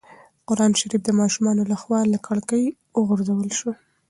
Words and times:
قرانشریف 0.47 1.01
د 1.05 1.09
ماشوم 1.19 1.45
له 1.71 1.75
خوا 1.81 1.99
له 2.13 2.17
کړکۍ 2.27 2.63
وغورځول 2.97 3.49
شو. 3.59 3.71